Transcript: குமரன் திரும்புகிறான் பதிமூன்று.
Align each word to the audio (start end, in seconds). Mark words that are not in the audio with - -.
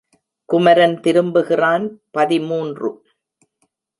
குமரன் 0.49 0.95
திரும்புகிறான் 0.99 1.85
பதிமூன்று. 2.11 2.89